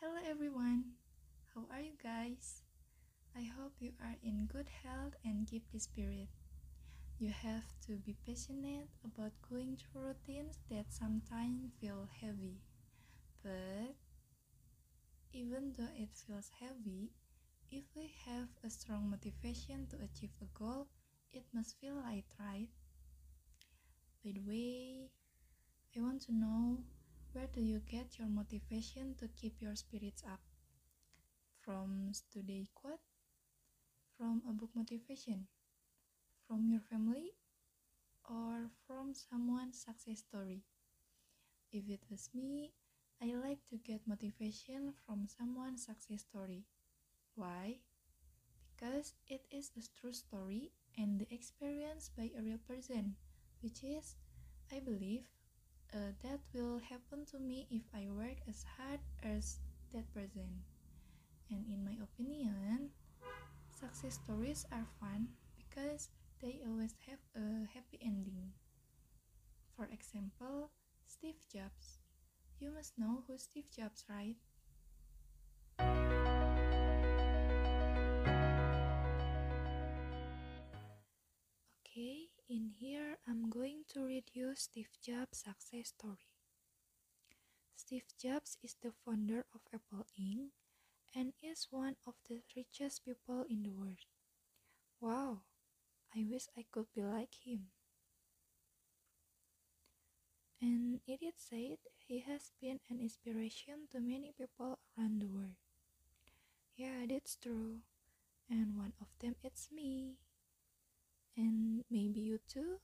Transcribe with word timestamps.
Hello 0.00 0.20
everyone, 0.28 0.84
how 1.54 1.62
are 1.72 1.80
you 1.80 1.96
guys? 2.02 2.62
I 3.34 3.42
hope 3.44 3.72
you 3.80 3.92
are 4.00 4.16
in 4.22 4.46
good 4.46 4.68
health 4.84 5.14
and 5.24 5.46
keep 5.46 5.64
the 5.72 5.80
spirit. 5.80 6.28
You 7.18 7.30
have 7.30 7.64
to 7.86 7.96
be 7.96 8.14
passionate 8.26 8.90
about 9.04 9.32
going 9.48 9.76
through 9.78 10.02
routines 10.08 10.58
that 10.70 10.92
sometimes 10.92 11.72
feel 11.80 12.08
heavy. 12.20 12.60
But 13.42 13.96
even 15.32 15.72
though 15.78 15.94
it 15.96 16.10
feels 16.14 16.50
heavy, 16.60 17.10
if 17.70 17.84
we 17.96 18.12
have 18.26 18.48
a 18.64 18.70
strong 18.70 19.08
motivation 19.10 19.86
to 19.88 19.96
achieve 19.96 20.36
a 20.42 20.58
goal, 20.58 20.88
it 21.32 21.44
must 21.54 21.76
feel 21.80 21.94
light, 21.96 22.26
right? 22.38 22.68
By 24.22 24.32
the 24.32 24.42
way, 24.46 25.10
I 25.96 26.00
want 26.00 26.20
to 26.26 26.34
know 26.34 26.84
where 27.36 27.46
do 27.52 27.60
you 27.60 27.80
get 27.80 28.18
your 28.18 28.28
motivation 28.28 29.14
to 29.14 29.28
keep 29.28 29.60
your 29.60 29.76
spirits 29.76 30.22
up? 30.24 30.40
From 31.60 32.12
today 32.32 32.68
quote? 32.74 33.00
From 34.16 34.42
a 34.48 34.52
book 34.54 34.70
motivation? 34.74 35.48
From 36.46 36.70
your 36.70 36.80
family? 36.80 37.32
Or 38.28 38.70
from 38.86 39.14
someone's 39.14 39.82
success 39.84 40.20
story? 40.20 40.64
If 41.70 41.88
it 41.88 42.00
was 42.10 42.28
me, 42.34 42.72
I 43.22 43.34
like 43.36 43.64
to 43.68 43.76
get 43.78 44.08
motivation 44.08 44.92
from 44.92 45.28
someone's 45.28 45.84
success 45.86 46.22
story. 46.22 46.64
Why? 47.36 47.80
Because 48.76 49.14
it 49.28 49.46
is 49.50 49.70
a 49.76 49.82
true 50.00 50.12
story 50.12 50.72
and 50.98 51.20
the 51.20 51.32
experience 51.34 52.10
by 52.16 52.30
a 52.38 52.42
real 52.42 52.58
person, 52.58 53.16
which 53.62 53.84
is, 53.84 54.16
I 54.72 54.80
believe, 54.80 55.28
uh, 55.94 56.12
that 56.22 56.40
will 56.54 56.78
happen 56.78 57.24
to 57.26 57.38
me 57.38 57.66
if 57.70 57.82
I 57.94 58.08
work 58.10 58.38
as 58.48 58.64
hard 58.78 59.00
as 59.22 59.58
that 59.92 60.06
person. 60.14 60.62
And 61.50 61.66
in 61.68 61.84
my 61.84 61.96
opinion, 62.02 62.90
success 63.70 64.14
stories 64.24 64.66
are 64.72 64.86
fun 65.00 65.28
because 65.56 66.10
they 66.42 66.60
always 66.66 66.94
have 67.08 67.20
a 67.36 67.66
happy 67.74 67.98
ending. 68.02 68.52
For 69.76 69.84
example, 69.92 70.72
Steve 71.04 71.46
Jobs. 71.48 72.00
You 72.60 72.70
must 72.72 72.98
know 72.98 73.24
who 73.26 73.38
Steve 73.38 73.70
Jobs, 73.70 74.04
right? 74.08 74.36
You 84.34 84.54
Steve 84.56 84.90
Jobs' 85.00 85.38
success 85.44 85.88
story. 85.88 86.26
Steve 87.76 88.08
Jobs 88.18 88.58
is 88.60 88.74
the 88.82 88.90
founder 88.90 89.46
of 89.54 89.60
Apple 89.72 90.04
Inc. 90.18 90.50
and 91.14 91.32
is 91.42 91.68
one 91.70 91.96
of 92.06 92.14
the 92.28 92.42
richest 92.56 93.04
people 93.04 93.44
in 93.48 93.62
the 93.62 93.70
world. 93.70 94.06
Wow, 95.00 95.42
I 96.14 96.26
wish 96.28 96.48
I 96.56 96.66
could 96.70 96.92
be 96.94 97.02
like 97.02 97.34
him. 97.46 97.70
And 100.60 101.00
it 101.06 101.22
is 101.22 101.32
said 101.38 101.78
he 101.96 102.18
has 102.18 102.52
been 102.60 102.78
an 102.90 103.00
inspiration 103.00 103.88
to 103.90 104.00
many 104.00 104.32
people 104.36 104.78
around 104.98 105.22
the 105.22 105.28
world. 105.28 105.56
Yeah, 106.76 107.06
that's 107.08 107.34
true. 107.34 107.80
And 108.50 108.76
one 108.76 108.94
of 109.00 109.08
them 109.20 109.36
is 109.44 109.68
me 109.72 110.18
and 111.36 111.84
maybe 111.90 112.20
you 112.20 112.38
too. 112.48 112.80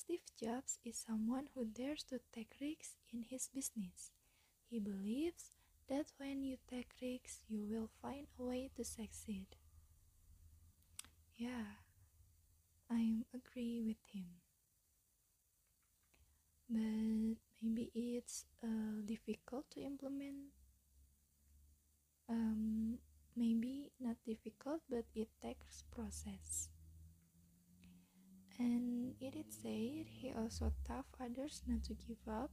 Steve 0.00 0.24
Jobs 0.40 0.78
is 0.82 0.96
someone 0.96 1.48
who 1.54 1.66
dares 1.66 2.02
to 2.04 2.20
take 2.32 2.56
risks 2.58 2.96
in 3.12 3.22
his 3.22 3.48
business. 3.48 4.12
He 4.70 4.80
believes 4.80 5.52
that 5.88 6.12
when 6.16 6.42
you 6.42 6.56
take 6.68 6.92
risks, 7.02 7.44
you 7.48 7.66
will 7.66 7.90
find 8.00 8.26
a 8.38 8.42
way 8.44 8.70
to 8.76 8.84
succeed. 8.84 9.48
Yeah, 11.36 11.64
I 12.90 13.24
agree 13.32 13.80
with 13.80 13.96
him. 14.12 14.26
But 16.70 17.36
maybe 17.60 17.90
it's 18.16 18.46
uh, 18.62 19.02
difficult 19.04 19.70
to 19.72 19.80
implement 19.82 20.52
um, 22.30 22.98
maybe 23.36 23.90
not 24.00 24.16
difficult 24.24 24.80
but 24.88 25.04
it 25.14 25.28
takes 25.42 25.82
process 25.90 26.68
said 29.50 30.06
he 30.20 30.32
also 30.36 30.72
taught 30.86 31.06
others 31.20 31.62
not 31.66 31.82
to 31.84 31.94
give 31.94 32.26
up 32.28 32.50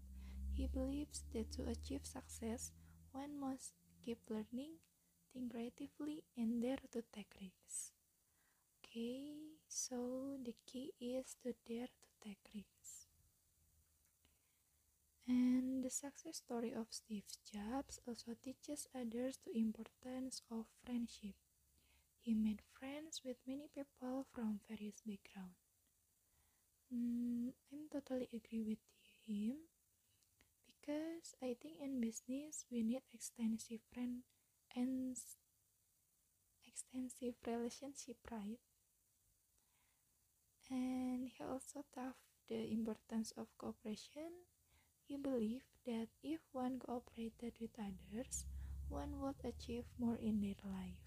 he 0.54 0.68
believes 0.68 1.24
that 1.34 1.52
to 1.52 1.64
achieve 1.70 2.06
success 2.06 2.72
one 3.12 3.40
must 3.40 3.74
keep 4.04 4.20
learning 4.30 4.74
think 5.34 5.52
creatively 5.52 6.24
and 6.36 6.62
dare 6.62 6.84
to 6.92 7.04
take 7.14 7.34
risks 7.42 7.92
okay 8.80 9.36
so 9.68 10.38
the 10.44 10.56
key 10.66 10.92
is 11.00 11.36
to 11.44 11.54
dare 11.68 11.88
to 11.88 12.08
take 12.24 12.40
risks 12.56 13.08
and 15.28 15.84
the 15.84 15.90
success 15.90 16.38
story 16.38 16.74
of 16.74 16.88
Steve 16.90 17.26
Jobs 17.54 18.00
also 18.08 18.32
teaches 18.42 18.88
others 18.96 19.40
the 19.46 19.60
importance 19.60 20.42
of 20.50 20.66
friendship. 20.86 21.36
He 22.22 22.34
made 22.34 22.62
friends 22.80 23.22
with 23.26 23.38
many 23.46 23.68
people 23.76 24.26
from 24.34 24.62
various 24.70 25.02
backgrounds. 25.06 25.67
Mm, 26.94 27.54
I'm 27.72 27.88
totally 27.90 28.28
agree 28.34 28.62
with 28.62 28.80
him 29.26 29.56
because 30.66 31.36
I 31.42 31.56
think 31.62 31.82
in 31.82 32.00
business 32.00 32.66
we 32.72 32.84
need 32.84 33.02
extensive 33.14 33.82
friend 33.92 34.24
and 34.76 35.18
extensive 36.68 37.34
relationship, 37.48 38.18
right? 38.30 38.60
And 40.70 41.28
he 41.28 41.44
also 41.44 41.84
taught 41.94 42.16
the 42.48 42.72
importance 42.72 43.32
of 43.38 43.48
cooperation 43.58 44.32
he 45.08 45.18
believed 45.18 45.66
that 45.86 46.10
if 46.24 46.42
one 46.54 46.80
cooperated 46.80 47.54
with 47.60 47.72
others, 47.80 48.46
one 48.90 49.20
would 49.22 49.38
achieve 49.44 49.86
more 49.98 50.18
in 50.18 50.42
their 50.42 50.56
life. 50.72 51.07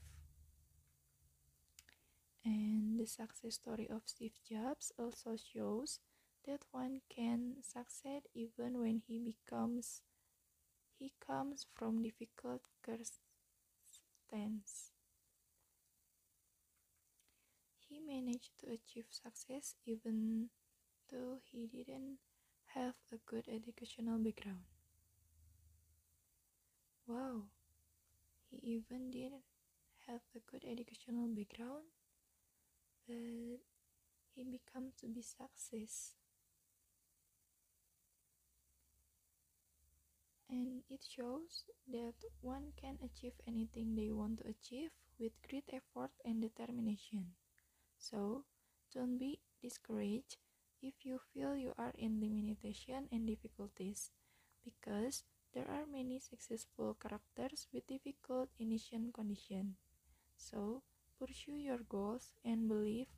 And 2.44 3.00
the 3.00 3.06
success 3.06 3.54
story 3.54 3.88
of 3.88 4.02
Steve 4.04 4.38
Jobs 4.46 4.92
also 4.98 5.36
shows 5.36 6.00
that 6.46 6.66
one 6.70 7.00
can 7.08 7.62
succeed 7.62 8.24
even 8.34 8.78
when 8.78 8.98
he 9.06 9.18
becomes 9.18 10.02
he 10.98 11.12
comes 11.20 11.66
from 11.74 12.02
difficult 12.02 12.62
circumstances. 12.84 14.90
He 17.80 17.98
managed 17.98 18.56
to 18.60 18.70
achieve 18.70 19.06
success 19.10 19.74
even 19.84 20.50
though 21.10 21.38
he 21.42 21.66
didn't 21.66 22.18
have 22.74 22.94
a 23.12 23.18
good 23.18 23.48
educational 23.48 24.18
background. 24.18 24.64
Wow, 27.06 27.42
he 28.50 28.56
even 28.58 29.10
didn't 29.10 29.44
have 30.06 30.20
a 30.36 30.40
good 30.40 30.64
educational 30.64 31.26
background, 31.28 31.86
became 34.80 34.92
to 35.00 35.06
be 35.08 35.22
success. 35.22 36.14
And 40.50 40.82
it 40.90 41.02
shows 41.02 41.64
that 41.90 42.12
one 42.42 42.74
can 42.76 42.98
achieve 43.02 43.32
anything 43.46 43.94
they 43.96 44.10
want 44.10 44.40
to 44.40 44.48
achieve 44.50 44.90
with 45.18 45.32
great 45.48 45.64
effort 45.72 46.10
and 46.26 46.42
determination. 46.42 47.32
So, 47.98 48.44
don't 48.94 49.18
be 49.18 49.40
discouraged 49.62 50.38
if 50.82 51.04
you 51.04 51.20
feel 51.34 51.56
you 51.56 51.74
are 51.78 51.94
in 51.98 52.20
limitation 52.20 53.08
and 53.12 53.26
difficulties, 53.26 54.12
because 54.64 55.24
there 55.54 55.68
are 55.70 55.86
many 55.86 56.18
successful 56.20 56.94
characters 56.94 57.68
with 57.72 57.86
difficult 57.88 58.50
initial 58.58 59.12
condition. 59.14 59.76
So, 60.36 60.82
pursue 61.18 61.56
your 61.58 61.80
goals 61.88 62.34
and 62.44 62.68
believe 62.68 63.08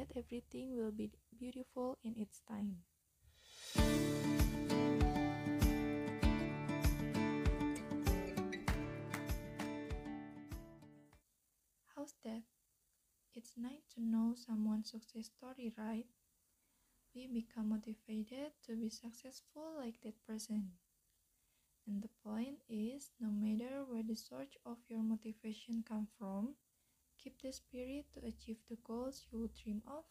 that 0.00 0.16
everything 0.16 0.74
will 0.74 0.90
be 0.90 1.10
beautiful 1.38 1.98
in 2.02 2.14
its 2.16 2.40
time. 2.48 2.76
How's 11.94 12.14
that? 12.24 12.42
It's 13.34 13.52
nice 13.58 13.84
to 13.94 14.00
know 14.00 14.34
someone's 14.34 14.90
success 14.90 15.26
story, 15.26 15.74
right? 15.76 16.06
we 17.14 17.26
become 17.26 17.68
motivated 17.68 18.52
to 18.64 18.74
be 18.76 18.88
successful 18.88 19.74
like 19.76 20.00
that 20.02 20.14
person. 20.26 20.70
And 21.86 22.02
the 22.02 22.08
point 22.24 22.62
is, 22.68 23.10
no 23.20 23.28
matter 23.30 23.84
where 23.84 24.02
the 24.02 24.16
source 24.16 24.56
of 24.64 24.78
your 24.88 25.02
motivation 25.02 25.82
comes 25.86 26.08
from, 26.18 26.54
keep 27.22 27.40
the 27.42 27.52
spirit 27.52 28.06
to 28.14 28.20
achieve 28.26 28.58
the 28.68 28.76
goals 28.84 29.26
you 29.30 29.50
dream 29.62 29.82
of. 29.86 30.04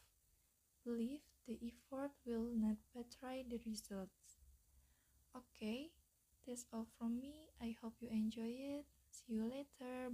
Believe 0.85 1.21
the 1.47 1.57
effort 1.63 2.11
will 2.25 2.49
not 2.53 2.77
betray 2.93 3.45
the 3.49 3.59
results. 3.65 4.37
Okay, 5.35 5.89
that's 6.47 6.65
all 6.73 6.87
from 6.97 7.19
me. 7.19 7.49
I 7.61 7.75
hope 7.81 7.93
you 7.99 8.09
enjoy 8.09 8.53
it. 8.79 8.85
See 9.09 9.33
you 9.33 9.43
later. 9.43 10.09